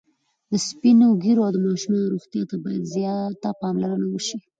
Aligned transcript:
د 0.51 0.51
سپین 0.67 0.99
ږیرو 1.23 1.41
او 1.47 1.55
ماشومانو 1.67 2.11
روغتیا 2.13 2.43
ته 2.49 2.55
باید 2.63 2.83
زیاته 2.95 3.49
پاملرنه 3.61 4.07
وشي. 4.09 4.37